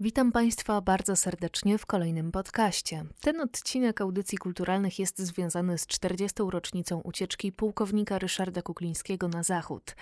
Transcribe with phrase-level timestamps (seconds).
[0.00, 3.04] Witam Państwa bardzo serdecznie w kolejnym podcaście.
[3.20, 6.36] Ten odcinek audycji kulturalnych jest związany z 40.
[6.50, 9.96] rocznicą ucieczki pułkownika Ryszarda Kuklińskiego na zachód.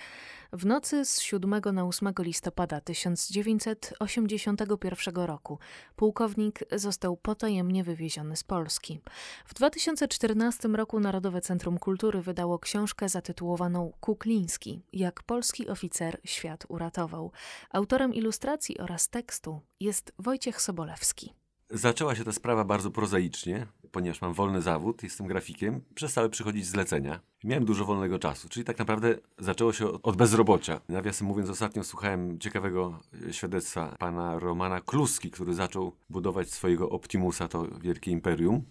[0.53, 5.59] W nocy z 7 na 8 listopada 1981 roku
[5.95, 9.01] pułkownik został potajemnie wywieziony z Polski.
[9.45, 17.31] W 2014 roku Narodowe Centrum Kultury wydało książkę zatytułowaną Kukliński jak polski oficer świat uratował.
[17.71, 21.33] Autorem ilustracji oraz tekstu jest Wojciech Sobolewski.
[21.69, 27.19] Zaczęła się ta sprawa bardzo prozaicznie, ponieważ mam wolny zawód, jestem grafikiem, przestały przychodzić zlecenia.
[27.43, 30.81] Miałem dużo wolnego czasu, czyli tak naprawdę zaczęło się od bezrobocia.
[30.89, 32.99] Nawiasem mówiąc, ostatnio słuchałem ciekawego
[33.31, 38.63] świadectwa pana Romana Kluski, który zaczął budować swojego Optimusa, to wielkie imperium.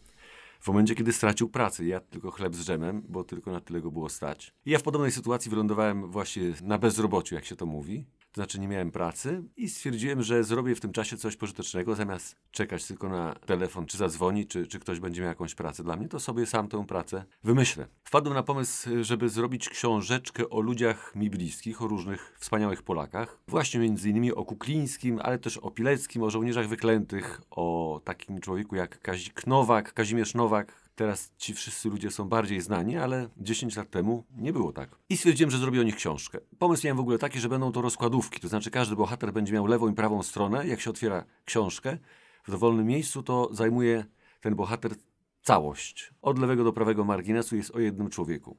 [0.60, 3.90] W momencie, kiedy stracił pracę, ja tylko chleb z dżemem, bo tylko na tyle go
[3.90, 4.54] było stać.
[4.66, 8.60] I ja w podobnej sytuacji wylądowałem właśnie na bezrobociu, jak się to mówi to znaczy
[8.60, 13.08] nie miałem pracy i stwierdziłem, że zrobię w tym czasie coś pożytecznego, zamiast czekać tylko
[13.08, 16.46] na telefon, czy zadzwoni, czy, czy ktoś będzie miał jakąś pracę dla mnie, to sobie
[16.46, 17.86] sam tę pracę wymyślę.
[18.04, 23.38] Wpadłem na pomysł, żeby zrobić książeczkę o ludziach mi bliskich, o różnych wspaniałych Polakach.
[23.48, 28.76] Właśnie między innymi o Kuklińskim, ale też o Pileckim, o żołnierzach wyklętych, o takim człowieku
[28.76, 33.90] jak Kazik Nowak, Kazimierz Nowak, Teraz ci wszyscy ludzie są bardziej znani, ale 10 lat
[33.90, 34.90] temu nie było tak.
[35.08, 36.38] I stwierdziłem, że zrobię o nich książkę.
[36.58, 39.66] Pomysł miałem w ogóle taki, że będą to rozkładówki, to znaczy każdy bohater będzie miał
[39.66, 40.66] lewą i prawą stronę.
[40.66, 41.98] Jak się otwiera książkę
[42.46, 44.04] w dowolnym miejscu, to zajmuje
[44.40, 44.94] ten bohater
[45.42, 46.14] całość.
[46.22, 48.56] Od lewego do prawego marginesu jest o jednym człowieku.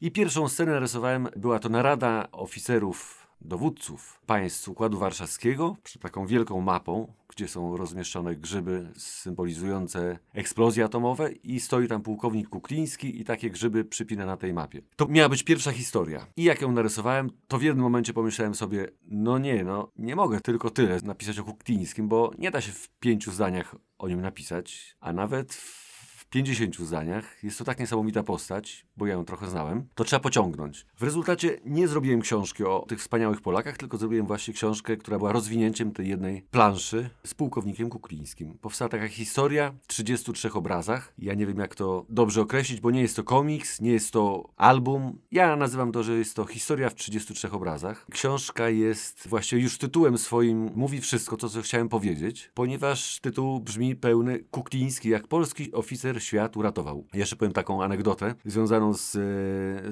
[0.00, 6.60] I pierwszą scenę narysowałem, była to narada oficerów dowódców państw Układu Warszawskiego przed taką wielką
[6.60, 13.50] mapą, gdzie są rozmieszczone grzyby symbolizujące eksplozje atomowe i stoi tam pułkownik Kukliński i takie
[13.50, 14.82] grzyby przypina na tej mapie.
[14.96, 16.26] To miała być pierwsza historia.
[16.36, 20.40] I jak ją narysowałem, to w jednym momencie pomyślałem sobie, no nie, no nie mogę
[20.40, 24.96] tylko tyle napisać o Kuklińskim, bo nie da się w pięciu zdaniach o nim napisać,
[25.00, 25.91] a nawet w
[26.32, 27.44] 50 zdaniach.
[27.44, 29.86] Jest to tak niesamowita postać, bo ja ją trochę znałem.
[29.94, 30.86] To trzeba pociągnąć.
[30.96, 35.32] W rezultacie nie zrobiłem książki o tych wspaniałych Polakach, tylko zrobiłem właśnie książkę, która była
[35.32, 38.58] rozwinięciem tej jednej planszy z pułkownikiem Kuklińskim.
[38.60, 41.12] Powstała taka historia w 33 obrazach.
[41.18, 44.50] Ja nie wiem, jak to dobrze określić, bo nie jest to komiks, nie jest to
[44.56, 45.18] album.
[45.32, 48.06] Ja nazywam to, że jest to historia w 33 obrazach.
[48.10, 53.96] Książka jest właściwie już tytułem swoim mówi wszystko to, co chciałem powiedzieć, ponieważ tytuł brzmi
[53.96, 57.04] pełny Kukliński jak polski oficer świat uratował.
[57.14, 59.10] Jeszcze powiem taką anegdotę związaną z,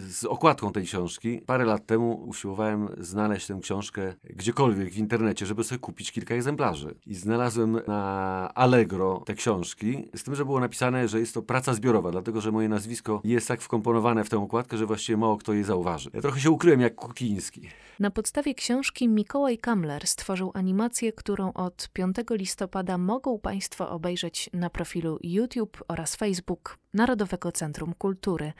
[0.02, 1.40] z okładką tej książki.
[1.46, 6.94] Parę lat temu usiłowałem znaleźć tę książkę gdziekolwiek w internecie, żeby sobie kupić kilka egzemplarzy.
[7.06, 11.74] I znalazłem na Allegro te książki, z tym, że było napisane, że jest to praca
[11.74, 15.52] zbiorowa, dlatego że moje nazwisko jest tak wkomponowane w tę okładkę, że właściwie mało kto
[15.52, 16.10] je zauważy.
[16.14, 17.68] Ja trochę się ukryłem jak Kukiński.
[18.00, 24.70] Na podstawie książki Mikołaj Kamler stworzył animację, którą od 5 listopada mogą Państwo obejrzeć na
[24.70, 28.52] profilu YouTube oraz Facebook Narodowego Centrum Kultury.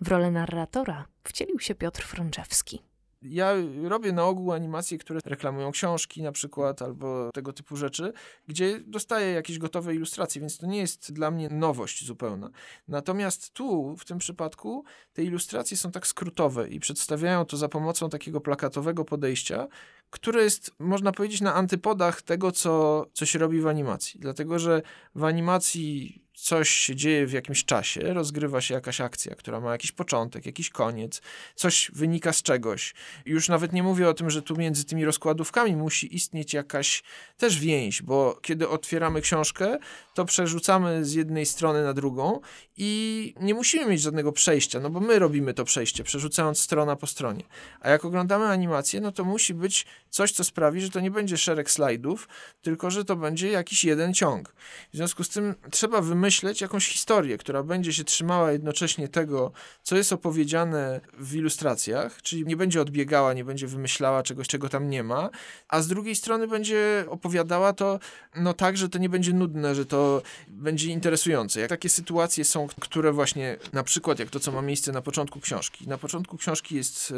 [0.00, 2.82] W rolę narratora wcielił się Piotr Frączewski.
[3.28, 8.12] Ja robię na ogół animacje, które reklamują książki na przykład albo tego typu rzeczy,
[8.48, 12.50] gdzie dostaję jakieś gotowe ilustracje, więc to nie jest dla mnie nowość zupełna.
[12.88, 18.08] Natomiast tu, w tym przypadku, te ilustracje są tak skrótowe i przedstawiają to za pomocą
[18.08, 19.68] takiego plakatowego podejścia,
[20.10, 24.20] które jest, można powiedzieć, na antypodach tego, co, co się robi w animacji.
[24.20, 24.82] Dlatego, że
[25.14, 29.92] w animacji coś się dzieje w jakimś czasie, rozgrywa się jakaś akcja, która ma jakiś
[29.92, 31.22] początek, jakiś koniec,
[31.54, 32.94] coś wynika z czegoś.
[33.26, 37.02] Już nawet nie mówię o tym, że tu między tymi rozkładówkami musi istnieć jakaś
[37.36, 39.78] też więź, bo kiedy otwieramy książkę,
[40.14, 42.40] to przerzucamy z jednej strony na drugą
[42.76, 47.06] i nie musimy mieć żadnego przejścia, no bo my robimy to przejście, przerzucając strona po
[47.06, 47.44] stronie.
[47.80, 51.36] A jak oglądamy animację, no to musi być coś, co sprawi, że to nie będzie
[51.36, 52.28] szereg slajdów,
[52.62, 54.54] tylko że to będzie jakiś jeden ciąg.
[54.92, 59.52] W związku z tym trzeba wymyślić, wymyśleć jakąś historię, która będzie się trzymała jednocześnie tego,
[59.82, 64.90] co jest opowiedziane w ilustracjach, czyli nie będzie odbiegała, nie będzie wymyślała czegoś, czego tam
[64.90, 65.30] nie ma,
[65.68, 67.98] a z drugiej strony będzie opowiadała to
[68.36, 71.60] no tak, że to nie będzie nudne, że to będzie interesujące.
[71.60, 75.40] Jak takie sytuacje są, które właśnie, na przykład jak to, co ma miejsce na początku
[75.40, 75.88] książki.
[75.88, 77.14] Na początku książki jest,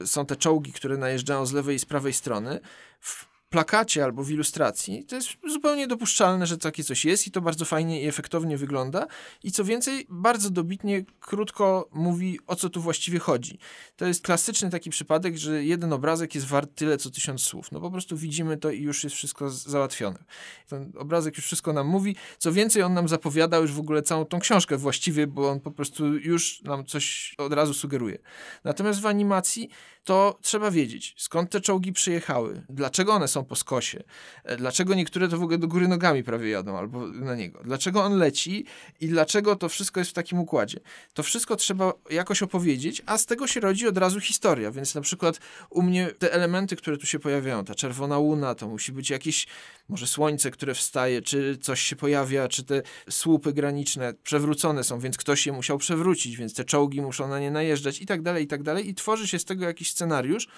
[0.00, 2.60] y, są te czołgi, które najeżdżają z lewej i z prawej strony.
[3.00, 7.40] W plakacie albo w ilustracji, to jest zupełnie dopuszczalne, że takie coś jest i to
[7.40, 9.06] bardzo fajnie i efektownie wygląda.
[9.42, 13.58] I co więcej, bardzo dobitnie, krótko mówi, o co tu właściwie chodzi.
[13.96, 17.72] To jest klasyczny taki przypadek, że jeden obrazek jest wart tyle, co tysiąc słów.
[17.72, 20.24] No po prostu widzimy to i już jest wszystko załatwione.
[20.68, 22.16] Ten obrazek już wszystko nam mówi.
[22.38, 25.70] Co więcej, on nam zapowiada już w ogóle całą tą książkę właściwie, bo on po
[25.70, 28.18] prostu już nam coś od razu sugeruje.
[28.64, 29.68] Natomiast w animacji
[30.04, 34.02] to trzeba wiedzieć, skąd te czołgi przyjechały, dlaczego one są po skosie,
[34.44, 38.04] e, dlaczego niektóre to w ogóle do góry nogami prawie jadą albo na niego, dlaczego
[38.04, 38.64] on leci
[39.00, 40.80] i dlaczego to wszystko jest w takim układzie.
[41.14, 45.00] To wszystko trzeba jakoś opowiedzieć, a z tego się rodzi od razu historia, więc na
[45.00, 45.40] przykład
[45.70, 49.46] u mnie te elementy, które tu się pojawiają, ta czerwona łuna, to musi być jakieś
[49.88, 55.16] może słońce, które wstaje, czy coś się pojawia, czy te słupy graniczne przewrócone są, więc
[55.16, 58.46] ktoś je musiał przewrócić, więc te czołgi muszą na nie najeżdżać i tak dalej, i
[58.46, 58.88] tak dalej.
[58.88, 60.48] I tworzy się z tego jakiś scenariusz,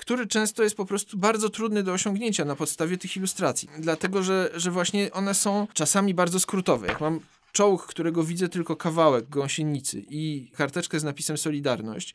[0.00, 3.68] który często jest po prostu bardzo trudny do osiągnięcia na podstawie tych ilustracji.
[3.78, 6.86] Dlatego, że, że właśnie one są czasami bardzo skrótowe.
[6.86, 7.20] Jak mam
[7.52, 12.14] czołg, którego widzę tylko kawałek gąsienicy i karteczkę z napisem Solidarność,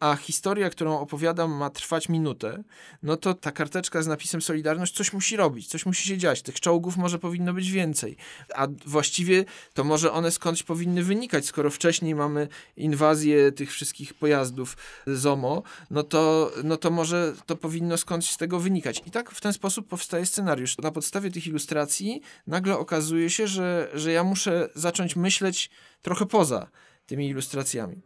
[0.00, 2.64] a historia, którą opowiadam, ma trwać minutę,
[3.02, 6.42] no to ta karteczka z napisem Solidarność coś musi robić, coś musi się dziać.
[6.42, 8.16] Tych czołgów może powinno być więcej.
[8.54, 9.44] A właściwie
[9.74, 14.76] to może one skądś powinny wynikać, skoro wcześniej mamy inwazję tych wszystkich pojazdów
[15.06, 19.02] ZOMO, no to, no to może to powinno skądś z tego wynikać.
[19.06, 20.78] I tak w ten sposób powstaje scenariusz.
[20.78, 25.70] Na podstawie tych ilustracji nagle okazuje się, że, że ja muszę zacząć myśleć
[26.02, 26.70] trochę poza
[27.06, 28.02] tymi ilustracjami.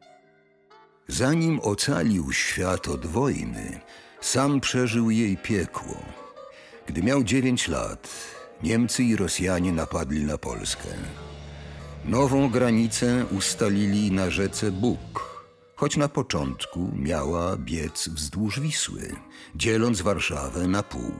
[1.10, 3.80] Zanim ocalił świat od wojny,
[4.20, 5.96] sam przeżył jej piekło.
[6.86, 8.08] Gdy miał dziewięć lat,
[8.62, 10.88] Niemcy i Rosjanie napadli na Polskę.
[12.04, 15.44] Nową granicę ustalili na rzece Bóg,
[15.76, 19.12] choć na początku miała biec wzdłuż Wisły,
[19.54, 21.14] dzieląc Warszawę na pół.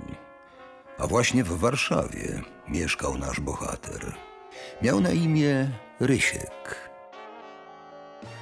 [0.99, 4.14] A właśnie w Warszawie mieszkał nasz bohater.
[4.82, 5.70] Miał na imię
[6.00, 6.88] Rysiek.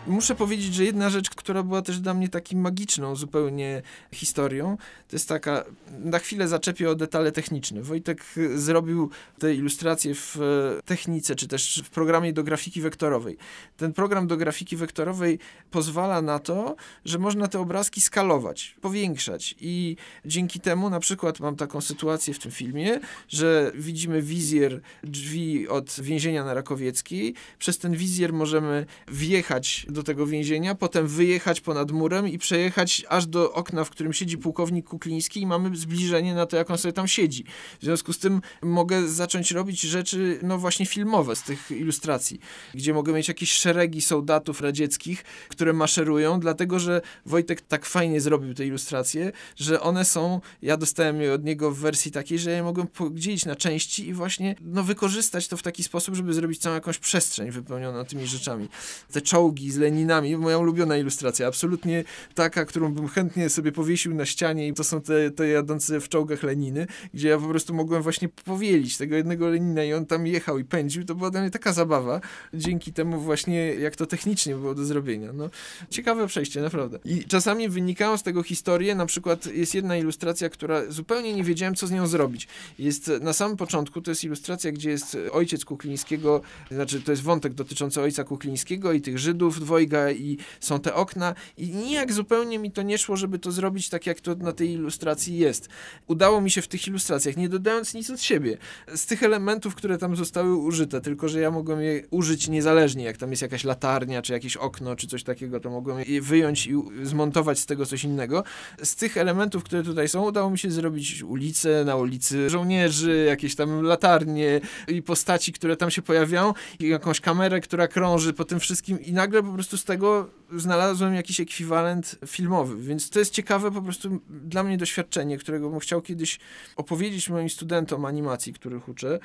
[0.06, 3.82] Muszę powiedzieć, że jedna rzecz, która była też dla mnie takim magiczną zupełnie
[4.12, 4.76] historią,
[5.08, 5.64] to jest taka,
[5.98, 7.82] na chwilę zaczepię o detale techniczne.
[7.82, 8.24] Wojtek
[8.54, 10.38] zrobił te ilustracje w
[10.84, 13.36] technice, czy też w programie do grafiki wektorowej.
[13.76, 15.38] Ten program do grafiki wektorowej
[15.70, 21.56] pozwala na to, że można te obrazki skalować, powiększać i dzięki temu na przykład mam
[21.56, 27.34] taką sytuację w tym filmie, że widzimy wizjer drzwi od więzienia na Rakowieckiej.
[27.58, 33.26] Przez ten wizjer możemy wjechać do tego więzienia, potem wyjechać ponad murem i przejechać aż
[33.26, 36.92] do okna, w którym siedzi pułkownik Kukliński i mamy zbliżenie na to, jak on sobie
[36.92, 37.44] tam siedzi.
[37.80, 42.40] W związku z tym mogę zacząć robić rzeczy, no właśnie filmowe z tych ilustracji,
[42.74, 48.54] gdzie mogę mieć jakieś szeregi soldatów radzieckich, które maszerują, dlatego, że Wojtek tak fajnie zrobił
[48.54, 52.62] te ilustracje, że one są, ja dostałem je od niego w wersji takiej, że je
[52.62, 56.74] mogłem podzielić na części i właśnie no, wykorzystać to w taki sposób, żeby zrobić całą
[56.74, 58.68] jakąś przestrzeń wypełnioną tymi rzeczami.
[59.12, 62.04] Te czołgi z Leninami, moja ulubiona ilustracja, absolutnie
[62.34, 66.08] taka, którą bym chętnie sobie powiesił na ścianie i to są te, te jadące w
[66.08, 70.26] czołgach Leniny, gdzie ja po prostu mogłem właśnie powielić tego jednego Lenina i on tam
[70.26, 72.20] jechał i pędził, to była dla mnie taka zabawa,
[72.54, 75.32] dzięki temu właśnie, jak to technicznie było do zrobienia.
[75.32, 75.50] No,
[75.90, 76.98] ciekawe przejście, naprawdę.
[77.04, 81.74] I czasami wynikają z tego historie, na przykład jest jedna ilustracja, która zupełnie nie wiedziałem,
[81.74, 82.48] co z nią zrobić.
[82.78, 86.40] Jest na samym początku, to jest ilustracja, gdzie jest ojciec Kuklińskiego,
[86.70, 90.94] znaczy to jest wątek dotyczący ojca Kuklińskiego i tych Żydów dwojga, dwojga i są te
[90.94, 94.52] okna i nijak zupełnie mi to nie szło, żeby to zrobić tak, jak to na
[94.52, 95.68] tej ilustracji jest.
[96.06, 98.58] Udało mi się w tych ilustracjach, nie dodając nic od siebie.
[98.94, 103.16] Z tych elementów, które tam zostały użyte, tylko że ja mogłem je użyć niezależnie, jak
[103.16, 106.74] tam jest jakaś latarnia, czy jakieś okno, czy coś takiego, to mogłem je wyjąć i
[107.02, 108.44] zmontować z tego coś innego.
[108.82, 113.54] Z tych elementów, które tutaj są, udało mi się zrobić ulicę, na ulicy żołnierzy, jakieś
[113.54, 118.60] tam latarnie i postaci, które tam się pojawiają, i jakąś kamerę, która krąży po tym
[118.60, 123.70] wszystkim i nagle po prostu z tego znalazłem jakiś ekwiwalent filmowy, więc to jest ciekawe
[123.70, 126.38] po prostu dla mnie doświadczenie, którego bym chciał kiedyś
[126.76, 129.18] opowiedzieć moim studentom animacji, których uczę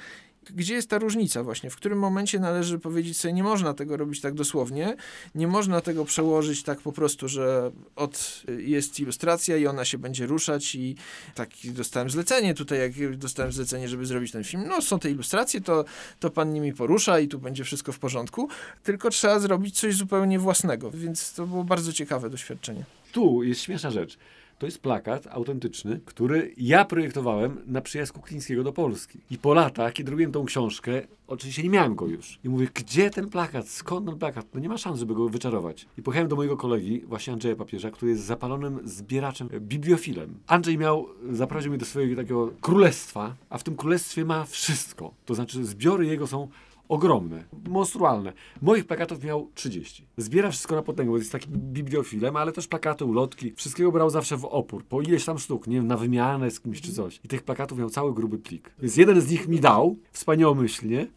[0.50, 1.70] gdzie jest ta różnica właśnie?
[1.70, 4.96] W którym momencie należy powiedzieć sobie, nie można tego robić tak dosłownie,
[5.36, 10.26] nie można tego przełożyć tak po prostu, że od jest ilustracja i ona się będzie
[10.26, 10.96] ruszać i
[11.36, 15.62] tak dostałem zlecenie tutaj, jak dostałem zlecenie, żeby zrobić ten film, no są te ilustracje,
[15.62, 15.86] to,
[16.20, 18.50] to pan nimi porusza i tu będzie wszystko w porządku,
[18.84, 22.84] tylko trzeba zrobić coś zupełnie własnego, więc to było bardzo ciekawe doświadczenie.
[23.12, 24.18] Tu jest śmieszna rzecz
[24.62, 29.20] To jest plakat autentyczny, który ja projektowałem na przyjazd Kuklińskiego do Polski.
[29.32, 32.40] I po latach, kiedy robiłem tą książkę, oczywiście nie miałem go już.
[32.44, 33.68] I mówię, gdzie ten plakat?
[33.68, 34.46] Skąd ten plakat?
[34.54, 35.88] No nie ma szans, żeby go wyczarować.
[35.98, 40.40] I pojechałem do mojego kolegi, właśnie Andrzeja Papieża, który jest zapalonym zbieraczem, e, bibliofilem.
[40.48, 45.14] Andrzej miał, zaprowadził mnie do swojego takiego królestwa, a w tym królestwie ma wszystko.
[45.26, 46.48] To znaczy zbiory jego są
[46.92, 48.34] ogromne, monstrualne.
[48.62, 50.08] Moich plakatów miał 30.
[50.18, 53.54] Zbiera wszystko na potęgę, jest takim bibliofilem, ale też plakaty, ulotki.
[53.56, 56.82] Wszystkiego brał zawsze w opór, po ileś tam sztuk, nie wiem, na wymianę z kimś
[56.82, 57.20] czy coś.
[57.24, 58.72] I tych plakatów miał cały gruby plik.
[58.80, 61.08] Więc jeden z nich mi dał, wspaniałomyślnie,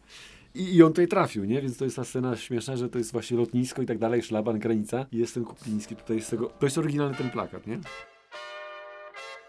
[0.55, 1.61] i, I on tutaj trafił, nie?
[1.61, 4.59] Więc to jest ta scena śmieszna, że to jest właśnie lotnisko i tak dalej, szlaban,
[4.59, 5.05] granica.
[5.11, 6.49] I jest ten Kupliński tutaj z tego.
[6.59, 7.79] To jest oryginalny ten plakat, nie?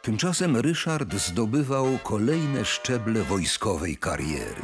[0.03, 4.63] Tymczasem Ryszard zdobywał kolejne szczeble wojskowej kariery.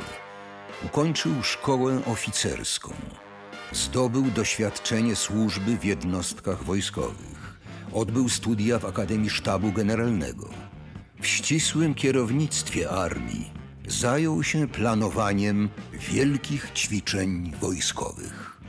[0.87, 2.95] Ukończył szkołę oficerską.
[3.73, 7.61] Zdobył doświadczenie służby w jednostkach wojskowych.
[7.93, 10.49] Odbył studia w Akademii Sztabu Generalnego.
[11.21, 13.51] W ścisłym kierownictwie armii
[13.87, 18.61] zajął się planowaniem wielkich ćwiczeń wojskowych.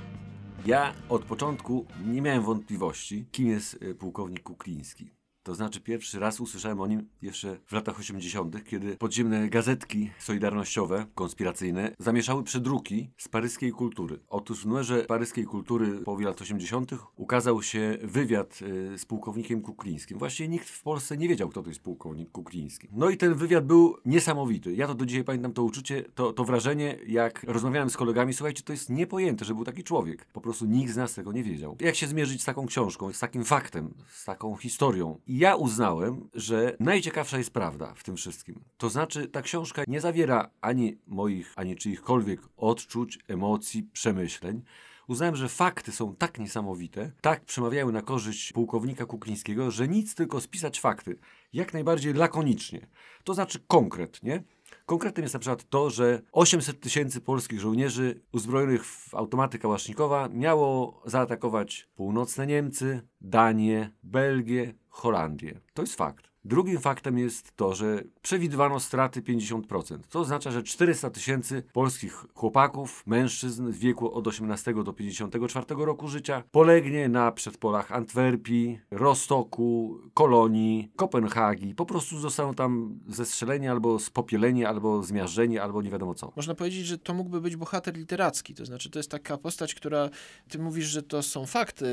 [0.66, 5.23] Ja od początku nie miałem wątpliwości, kim jest y, pułkownik Kukliński.
[5.44, 11.06] To znaczy pierwszy raz usłyszałem o nim jeszcze w latach 80., kiedy podziemne gazetki solidarnościowe,
[11.16, 14.20] konspiracyjne, zamieszały przedruki z paryskiej kultury.
[14.30, 16.92] Otóż w numerze paryskiej kultury połowie lat 80.
[17.16, 20.18] ukazał się wywiad y, z pułkownikiem Kuklińskim.
[20.18, 22.88] Właściwie nikt w Polsce nie wiedział, kto to jest pułkownik Kukliński.
[22.92, 24.74] No i ten wywiad był niesamowity.
[24.74, 28.64] Ja to do dzisiaj pamiętam to uczucie, to, to wrażenie, jak rozmawiałem z kolegami, słuchajcie,
[28.64, 30.26] to jest niepojęte, że był taki człowiek.
[30.26, 31.78] Po prostu nikt z nas tego nie wiedział.
[31.80, 35.20] Jak się zmierzyć z taką książką, z takim faktem, z taką historią?
[35.36, 38.64] Ja uznałem, że najciekawsza jest prawda w tym wszystkim.
[38.78, 44.62] To znaczy, ta książka nie zawiera ani moich, ani czyichkolwiek odczuć, emocji, przemyśleń.
[45.08, 50.42] Uznałem, że fakty są tak niesamowite, tak przemawiają na korzyść pułkownika Kuklińskiego, że nic tylko
[50.42, 51.20] spisać fakty.
[51.54, 52.88] Jak najbardziej lakonicznie.
[53.24, 54.44] To znaczy konkretnie.
[54.86, 61.02] Konkretem jest na przykład to, że 800 tysięcy polskich żołnierzy uzbrojonych w automaty Kałasznikowa miało
[61.06, 65.60] zaatakować północne Niemcy, Danię, Belgię, Holandię.
[65.74, 66.33] To jest fakt.
[66.46, 69.98] Drugim faktem jest to, że przewidywano straty 50%.
[70.10, 76.08] To oznacza, że 400 tysięcy polskich chłopaków, mężczyzn w wieku od 18 do 54 roku
[76.08, 81.76] życia polegnie na przedpolach Antwerpii, Rostoku, Kolonii, Kopenhagi.
[81.76, 86.32] Po prostu zostaną tam zestrzeleni albo spopieleni, albo zmiażdżeni, albo nie wiadomo co.
[86.36, 88.54] Można powiedzieć, że to mógłby być bohater literacki.
[88.54, 90.10] To znaczy, to jest taka postać, która.
[90.50, 91.86] Ty mówisz, że to są fakty,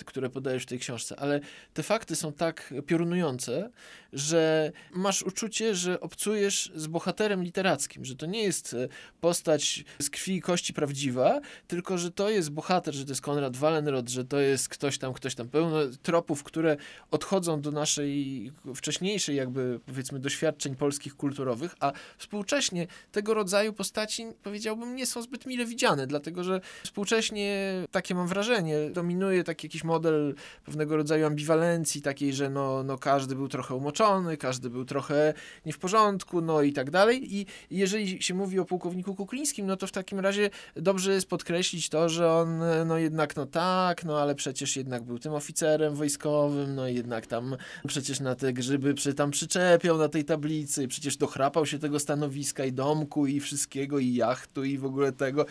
[0.00, 1.40] y, które podajesz w tej książce, ale
[1.74, 3.70] te fakty są tak piorunujące,
[4.12, 8.88] że masz uczucie, że obcujesz z bohaterem literackim, że to nie jest e,
[9.20, 13.56] postać z krwi i kości prawdziwa, tylko że to jest bohater, że to jest Konrad
[13.56, 16.76] Wallenrod, że to jest ktoś tam, ktoś tam, pełno tropów, które
[17.10, 24.96] odchodzą do naszej wcześniejszej jakby powiedzmy doświadczeń polskich kulturowych, a współcześnie tego rodzaju postaci powiedziałbym
[24.96, 30.34] nie są zbyt mile widziane, dlatego że współcześnie takie mam wrażenie, dominuje taki jakiś model
[30.64, 35.34] pewnego rodzaju ambiwalencji takiej, że no, no każdy był trochę umoczony, każdy był trochę
[35.66, 37.36] nie w porządku, no i tak dalej.
[37.36, 41.88] I jeżeli się mówi o pułkowniku Kuklińskim, no to w takim razie dobrze jest podkreślić
[41.88, 46.74] to, że on, no jednak, no tak, no ale przecież jednak był tym oficerem wojskowym,
[46.74, 47.56] no i jednak tam
[47.86, 52.64] przecież na te grzyby przy, tam przyczepiał na tej tablicy, przecież dochrapał się tego stanowiska
[52.64, 55.46] i domku i wszystkiego i jachtu i w ogóle tego.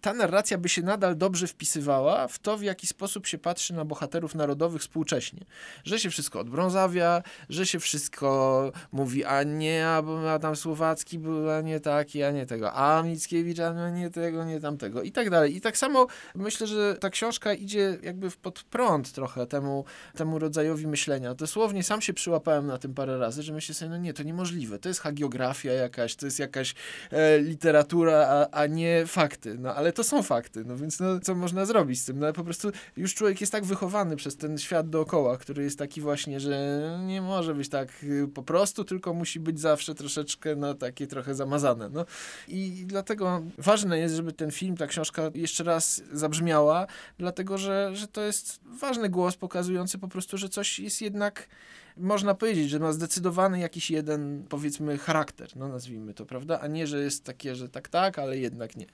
[0.00, 3.84] Ta narracja by się nadal dobrze wpisywała w to, w jaki sposób się patrzy na
[3.84, 5.40] bohaterów narodowych współcześnie.
[5.84, 7.22] Że się wszystko odbrązawia,
[7.56, 10.02] że się wszystko mówi, a nie, a
[10.34, 14.60] Adam Słowacki był, a nie taki, a nie tego, a Mickiewicz, a nie tego, nie
[14.60, 15.56] tamtego i tak dalej.
[15.56, 19.84] I tak samo myślę, że ta książka idzie jakby pod prąd trochę temu,
[20.16, 21.34] temu rodzajowi myślenia.
[21.34, 24.78] Dosłownie sam się przyłapałem na tym parę razy, że myślę sobie, no nie, to niemożliwe,
[24.78, 26.74] to jest hagiografia jakaś, to jest jakaś
[27.10, 29.58] e, literatura, a, a nie fakty.
[29.58, 32.18] No ale to są fakty, no więc no, co można zrobić z tym?
[32.18, 36.00] No po prostu już człowiek jest tak wychowany przez ten świat dookoła, który jest taki
[36.00, 40.74] właśnie, że nie może być tak y, po prostu, tylko musi być zawsze troszeczkę, no
[40.74, 42.04] takie trochę zamazane, no.
[42.48, 46.86] I dlatego ważne jest, żeby ten film, ta książka jeszcze raz zabrzmiała,
[47.18, 51.48] dlatego, że, że to jest ważny głos pokazujący po prostu, że coś jest jednak
[51.96, 56.60] można powiedzieć, że ma zdecydowany jakiś jeden, powiedzmy, charakter, no nazwijmy to, prawda?
[56.60, 58.86] A nie, że jest takie, że tak, tak, ale jednak nie.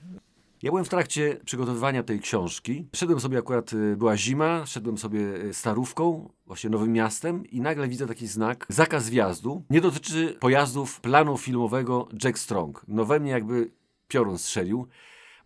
[0.62, 2.88] Ja byłem w trakcie przygotowywania tej książki.
[2.95, 7.88] Szedłem sobie akurat, y, była zima, szedłem sobie y, starówką, właśnie Nowym Miastem i nagle
[7.88, 9.64] widzę taki znak, zakaz wjazdu.
[9.71, 12.85] Nie dotyczy pojazdów planu filmowego Jack Strong.
[12.88, 13.71] No we mnie jakby
[14.09, 14.87] piorun strzelił.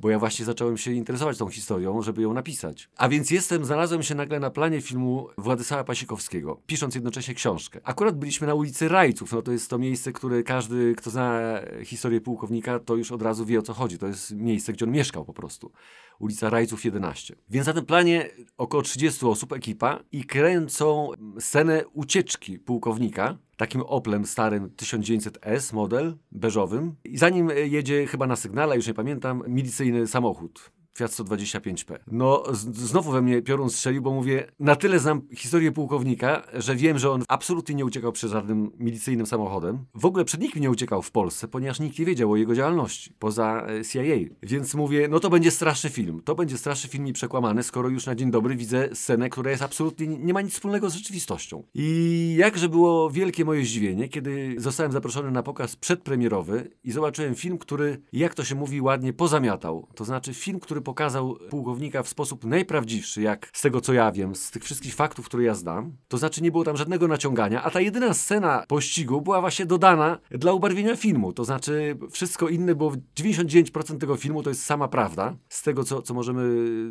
[0.00, 2.88] Bo ja właśnie zacząłem się interesować tą historią, żeby ją napisać.
[2.96, 7.80] A więc jestem, znalazłem się nagle na planie filmu Władysława Pasikowskiego, pisząc jednocześnie książkę.
[7.84, 11.40] Akurat byliśmy na ulicy Rajców, no to jest to miejsce, które każdy, kto zna
[11.84, 13.98] historię pułkownika, to już od razu wie o co chodzi.
[13.98, 15.72] To jest miejsce, gdzie on mieszkał po prostu
[16.18, 17.36] ulica Rajców 11.
[17.50, 21.10] Więc na tym planie około 30 osób, ekipa i kręcą
[21.40, 26.94] scenę ucieczki pułkownika, takim Oplem starym 1900S model, beżowym.
[27.04, 30.70] I zanim jedzie chyba na sygnale, już nie pamiętam, milicyjny samochód.
[30.96, 31.98] Fiat 125P.
[32.06, 36.98] No, znowu we mnie piorun strzelił, bo mówię, na tyle znam historię pułkownika, że wiem,
[36.98, 39.84] że on absolutnie nie uciekał przed żadnym milicyjnym samochodem.
[39.94, 43.12] W ogóle przed nikim nie uciekał w Polsce, ponieważ nikt nie wiedział o jego działalności,
[43.18, 44.34] poza e, CIA.
[44.42, 46.22] Więc mówię, no to będzie straszny film.
[46.24, 49.62] To będzie straszny film i przekłamany, skoro już na dzień dobry widzę scenę, która jest
[49.62, 51.62] absolutnie, nie ma nic wspólnego z rzeczywistością.
[51.74, 57.58] I jakże było wielkie moje zdziwienie, kiedy zostałem zaproszony na pokaz przedpremierowy i zobaczyłem film,
[57.58, 59.88] który, jak to się mówi ładnie, pozamiatał.
[59.94, 64.34] To znaczy film, który pokazał pułkownika w sposób najprawdziwszy, jak z tego co ja wiem,
[64.34, 65.92] z tych wszystkich faktów, które ja znam.
[66.08, 70.18] To znaczy nie było tam żadnego naciągania, a ta jedyna scena pościgu była właśnie dodana
[70.30, 71.32] dla ubarwienia filmu.
[71.32, 76.02] To znaczy wszystko inne, bo 99% tego filmu to jest sama prawda, z tego co,
[76.02, 76.42] co możemy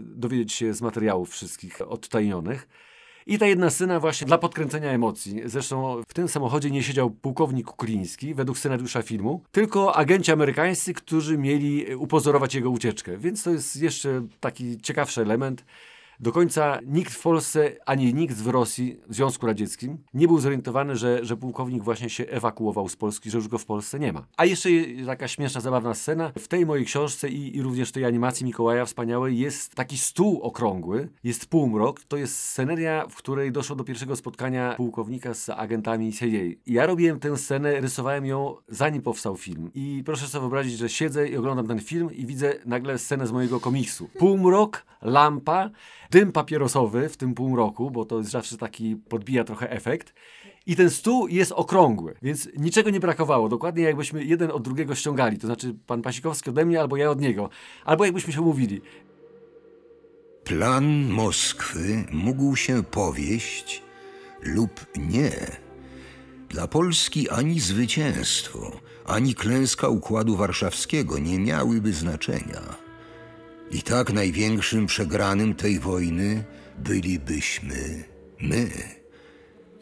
[0.02, 2.68] dowiedzieć się z materiałów wszystkich odtajnionych.
[3.28, 5.42] I ta jedna scena właśnie dla podkręcenia emocji.
[5.46, 11.38] Zresztą w tym samochodzie nie siedział pułkownik Kukliński, według scenariusza filmu, tylko agenci amerykańscy, którzy
[11.38, 13.18] mieli upozorować jego ucieczkę.
[13.18, 15.66] Więc to jest jeszcze taki ciekawszy element.
[16.20, 20.96] Do końca nikt w Polsce, ani nikt w Rosji, w Związku Radzieckim, nie był zorientowany,
[20.96, 24.26] że, że pułkownik właśnie się ewakuował z Polski, że już go w Polsce nie ma.
[24.38, 24.70] A jeszcze
[25.06, 26.32] taka śmieszna, zabawna scena.
[26.40, 31.10] W tej mojej książce i, i również tej animacji Mikołaja wspaniałej jest taki stół okrągły,
[31.24, 32.04] jest półmrok.
[32.04, 36.26] To jest sceneria, w której doszło do pierwszego spotkania pułkownika z agentami CIA.
[36.68, 39.72] Ja robiłem tę scenę, rysowałem ją zanim powstał film.
[39.74, 43.32] I proszę sobie wyobrazić, że siedzę i oglądam ten film i widzę nagle scenę z
[43.32, 44.10] mojego komiksu.
[44.20, 45.70] Półmrok, lampa,
[46.12, 50.14] dym papierosowy w tym półmroku, bo to jest zawsze taki, podbija trochę efekt.
[50.66, 53.50] I ten stół jest okrągły, więc niczego nie brakowało.
[53.50, 55.38] Dokładnie jakbyśmy jeden od drugiego ściągali.
[55.38, 57.50] To znaczy pan Pasikowski ode mnie, albo ja od niego.
[57.86, 58.82] Albo jakbyśmy się umówili.
[60.44, 63.84] Plan Moskwy mógł się powieść
[64.42, 65.32] lub nie.
[66.50, 68.72] Dla Polski ani zwycięstwo,
[69.06, 72.85] ani klęska Układu Warszawskiego nie miałyby znaczenia.
[73.72, 76.44] I tak największym przegranym tej wojny
[76.78, 78.04] bylibyśmy
[78.42, 78.70] my.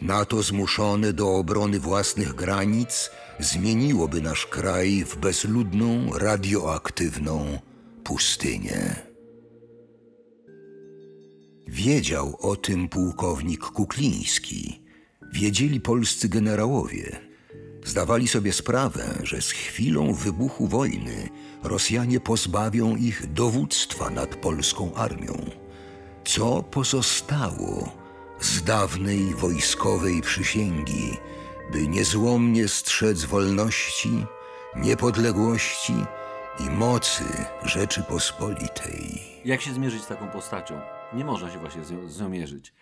[0.02, 7.60] NATO zmuszone do obrony własnych granic zmieniłoby nasz kraj w bezludną, radioaktywną
[8.04, 8.96] pustynię.
[11.68, 14.84] Wiedział o tym pułkownik Kukliński.
[15.34, 17.33] Wiedzieli polscy generałowie.
[17.86, 21.30] Zdawali sobie sprawę, że z chwilą wybuchu wojny
[21.64, 25.34] Rosjanie pozbawią ich dowództwa nad polską armią.
[26.26, 27.92] Co pozostało
[28.40, 31.18] z dawnej wojskowej przysięgi,
[31.72, 34.26] by niezłomnie strzec wolności,
[34.76, 35.94] niepodległości
[36.60, 37.24] i mocy
[37.64, 39.22] Rzeczypospolitej.
[39.46, 40.82] Jak się zmierzyć z taką postacią?
[41.14, 42.74] Nie można się właśnie z nią, mierzyć.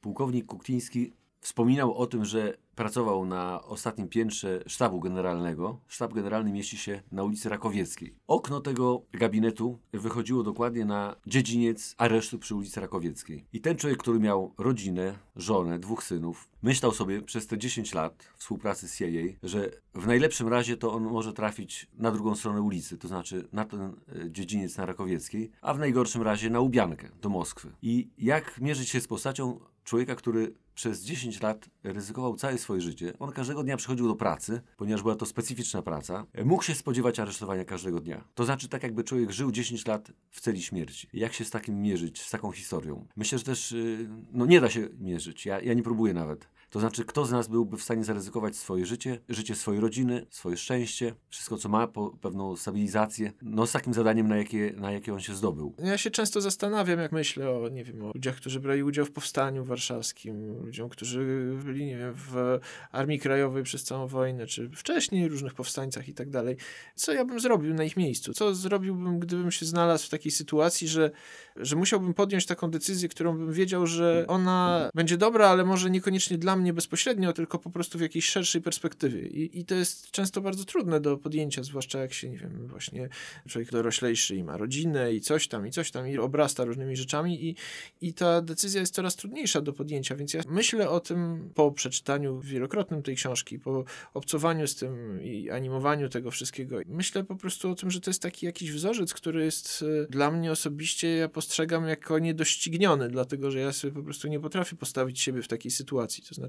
[0.00, 5.80] Pułkownik Kukliński wspominał o tym, że pracował na ostatnim piętrze sztabu generalnego.
[5.88, 8.14] Sztab generalny mieści się na ulicy Rakowieckiej.
[8.26, 13.44] Okno tego gabinetu wychodziło dokładnie na dziedziniec aresztu przy ulicy Rakowieckiej.
[13.52, 18.28] I ten człowiek, który miał rodzinę, żonę, dwóch synów, myślał sobie przez te 10 lat
[18.36, 19.06] współpracy z CIA,
[19.42, 23.64] że w najlepszym razie to on może trafić na drugą stronę ulicy, to znaczy na
[23.64, 27.72] ten e, dziedziniec na Rakowieckiej, a w najgorszym razie na Ubiankę, do Moskwy.
[27.82, 33.12] I jak mierzyć się z postacią człowieka, który przez 10 lat ryzykował całe swoje życie.
[33.18, 36.26] On każdego dnia przychodził do pracy, ponieważ była to specyficzna praca.
[36.44, 38.24] Mógł się spodziewać aresztowania każdego dnia.
[38.34, 41.08] To znaczy tak, jakby człowiek żył 10 lat w celi śmierci.
[41.12, 43.06] Jak się z takim mierzyć, z taką historią?
[43.16, 45.46] Myślę, że też y, no, nie da się mierzyć.
[45.46, 46.48] Ja, ja nie próbuję nawet.
[46.70, 50.56] To znaczy, kto z nas byłby w stanie zaryzykować swoje życie, życie swojej rodziny, swoje
[50.56, 51.88] szczęście, wszystko co ma,
[52.20, 55.74] pewną stabilizację, no z takim zadaniem, na jakie, na jakie on się zdobył.
[55.78, 59.12] Ja się często zastanawiam, jak myślę o, nie wiem, o ludziach, którzy brali udział w
[59.12, 62.58] powstaniu warszawskim, ludziom, którzy byli, nie wiem, w
[62.92, 66.56] Armii Krajowej przez całą wojnę, czy wcześniej różnych powstańcach i tak dalej.
[66.94, 68.32] Co ja bym zrobił na ich miejscu?
[68.32, 71.10] Co zrobiłbym, gdybym się znalazł w takiej sytuacji, że,
[71.56, 76.38] że musiałbym podjąć taką decyzję, którą bym wiedział, że ona będzie dobra, ale może niekoniecznie
[76.38, 79.28] dla dla mnie bezpośrednio, tylko po prostu w jakiejś szerszej perspektywie.
[79.28, 83.08] I, I to jest często bardzo trudne do podjęcia, zwłaszcza jak się, nie wiem, właśnie
[83.48, 87.48] człowiek doroślejszy i ma rodzinę i coś tam, i coś tam, i obrasta różnymi rzeczami
[87.48, 87.56] i,
[88.00, 92.40] i ta decyzja jest coraz trudniejsza do podjęcia, więc ja myślę o tym po przeczytaniu
[92.40, 96.78] wielokrotnym tej książki, po obcowaniu z tym i animowaniu tego wszystkiego.
[96.86, 100.30] Myślę po prostu o tym, że to jest taki jakiś wzorzec, który jest e, dla
[100.30, 105.20] mnie osobiście, ja postrzegam jako niedościgniony, dlatego że ja sobie po prostu nie potrafię postawić
[105.20, 106.24] siebie w takiej sytuacji.
[106.28, 106.45] To znaczy,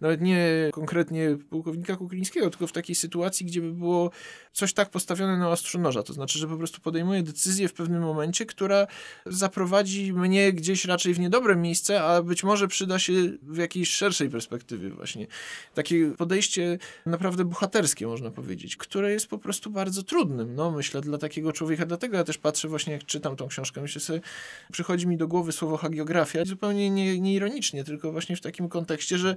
[0.00, 4.10] nawet nie konkretnie pułkownika Kuklińskiego, tylko w takiej sytuacji, gdzie by było
[4.52, 6.02] coś tak postawione na ostrzu noża.
[6.02, 8.86] To znaczy, że po prostu podejmuję decyzję w pewnym momencie, która
[9.26, 14.30] zaprowadzi mnie gdzieś raczej w niedobre miejsce, a być może przyda się w jakiejś szerszej
[14.30, 15.26] perspektywie właśnie.
[15.74, 21.18] Takie podejście naprawdę bohaterskie, można powiedzieć, które jest po prostu bardzo trudnym, no myślę, dla
[21.18, 21.86] takiego człowieka.
[21.86, 24.20] Dlatego ja też patrzę właśnie, jak czytam tą książkę, myślę sobie,
[24.72, 29.18] przychodzi mi do głowy słowo hagiografia, zupełnie nie, nie ironicznie, tylko właśnie w takim kontekście,
[29.18, 29.36] że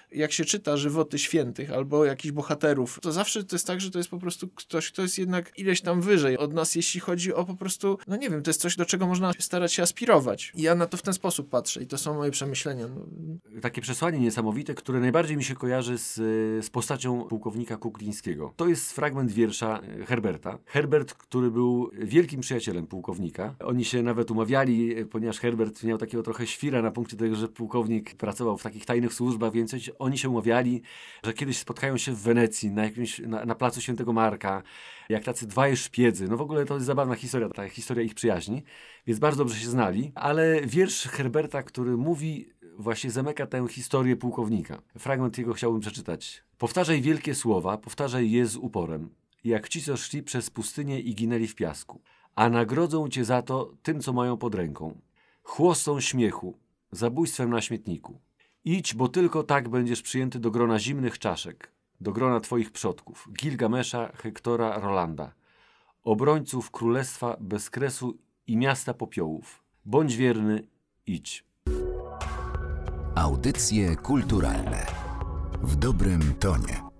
[0.11, 3.97] jak się czyta żywoty świętych albo jakichś bohaterów, to zawsze to jest tak, że to
[3.97, 7.45] jest po prostu ktoś, kto jest jednak ileś tam wyżej od nas, jeśli chodzi o
[7.45, 10.53] po prostu, no nie wiem, to jest coś, do czego można starać się aspirować.
[10.55, 12.87] I ja na to w ten sposób patrzę i to są moje przemyślenia.
[12.87, 13.01] No.
[13.61, 16.15] Takie przesłanie niesamowite, które najbardziej mi się kojarzy z,
[16.65, 18.53] z postacią pułkownika Kuklińskiego.
[18.55, 20.57] To jest fragment wiersza e, Herberta.
[20.65, 23.55] Herbert, który był wielkim przyjacielem pułkownika.
[23.59, 27.47] Oni się nawet umawiali, e, ponieważ Herbert miał takiego trochę świra na punkcie tego, że
[27.47, 30.81] pułkownik pracował w takich tajnych służbach, więc oni się umawiali,
[31.23, 34.63] że kiedyś spotkają się w Wenecji na, jakimś, na, na placu Świętego Marka,
[35.09, 36.27] jak tacy dwaj szpiedzy.
[36.27, 38.63] No w ogóle to jest zabawna historia, ta historia ich przyjaźni,
[39.07, 44.81] więc bardzo dobrze się znali, ale wiersz Herberta, który mówi, właśnie zamyka tę historię pułkownika.
[44.97, 46.43] Fragment jego chciałbym przeczytać.
[46.57, 49.09] Powtarzaj wielkie słowa, powtarzaj je z uporem,
[49.43, 52.01] jak ci, co szli przez pustynię i ginęli w piasku,
[52.35, 55.01] a nagrodzą cię za to tym, co mają pod ręką.
[55.43, 56.57] Chłostą śmiechu,
[56.91, 58.19] zabójstwem na śmietniku.
[58.65, 61.71] Idź, bo tylko tak będziesz przyjęty do grona zimnych czaszek,
[62.01, 65.31] do grona twoich przodków, Gilgamesza, Hektora, Rolanda,
[66.03, 69.63] obrońców królestwa bez kresu i miasta popiołów.
[69.85, 70.67] Bądź wierny,
[71.07, 71.45] idź.
[73.15, 74.85] Audycje kulturalne
[75.61, 76.90] w dobrym tonie.